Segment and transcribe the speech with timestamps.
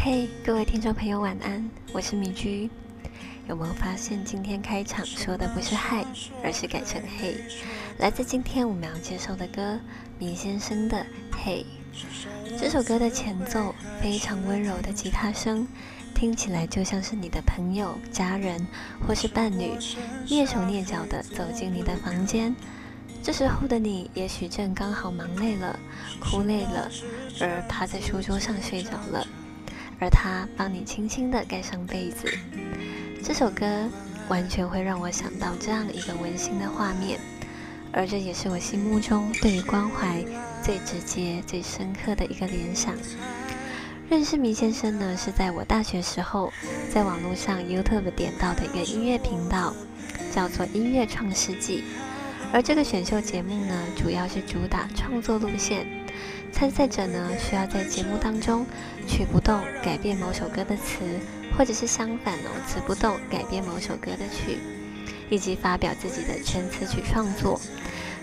[0.00, 2.70] 嘿，各位听众朋友，晚安，我是米居。
[3.48, 6.04] 有没有发现今天开场说的不是嗨，
[6.42, 7.36] 而是改成嘿？
[7.98, 9.78] 来自今天我们要介绍的歌，
[10.16, 10.98] 米先生的
[11.42, 11.66] 《嘿》。
[12.58, 15.66] 这首歌的前奏非常温柔的吉他声，
[16.14, 18.64] 听起来就像是你的朋友、家人
[19.04, 19.72] 或是伴侣
[20.26, 22.54] 蹑手蹑脚的走进你的房间。
[23.20, 25.78] 这时候的你，也许正刚好忙累了、
[26.20, 26.88] 哭累了，
[27.40, 29.26] 而趴在书桌上睡着了。
[30.00, 32.32] 而他帮你轻轻地盖上被子，
[33.22, 33.66] 这首歌
[34.28, 37.18] 完全会让我想到这样一个温馨的画面，
[37.92, 40.24] 而这也是我心目中对于关怀
[40.62, 42.94] 最直接、最深刻的一个联想。
[44.08, 46.52] 认识迷先生呢，是在我大学时候
[46.88, 49.74] 在网络上 YouTube 点到的一个音乐频道，
[50.32, 51.82] 叫做音乐创世纪，
[52.52, 55.97] 而这个选秀节目呢，主要是主打创作路线。
[56.52, 58.66] 参赛者呢，需要在节目当中
[59.06, 61.04] 曲不动改变某首歌的词，
[61.56, 64.58] 或者是相反哦，词不动改变某首歌的曲，
[65.30, 67.60] 以及发表自己的全词曲创作。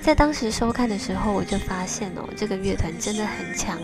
[0.00, 3.78] 在当时收看的时候，我就发现哦，这个乐团真的很强。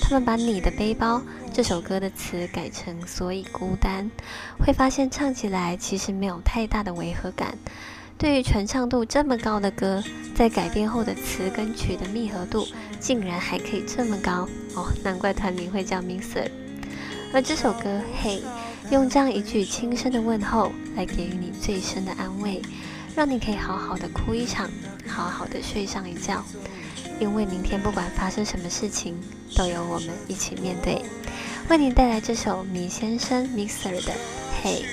[0.00, 4.10] 他们把你的背包这首歌的词改成所以孤单，
[4.58, 7.56] 会发现唱起来其实没有太大的违和感。
[8.18, 10.02] 对于传唱度这么高的歌，
[10.34, 12.66] 在改编后的词跟曲的密合度
[12.98, 16.48] 竟然还可以这么高哦，难怪团名会叫 Mixer。
[17.32, 18.42] 而这首歌，嘿，
[18.90, 22.60] 用这样一句轻声的问候来给予你最深的安慰，
[23.14, 24.70] 让你可以好好的哭一场，
[25.06, 26.44] 好好的睡上一觉，
[27.18, 29.18] 因为明天不管发生什么事情，
[29.56, 31.02] 都有我们一起面对。
[31.70, 34.12] 为您带来这首米先生 Mixer 的
[34.62, 34.84] 嘿。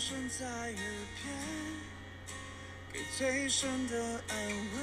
[0.00, 1.28] 声在耳边，
[2.90, 4.78] 给最深的安慰，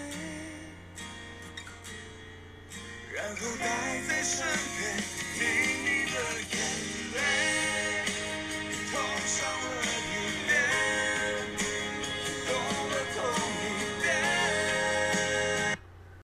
[3.15, 4.45] 然后带在身。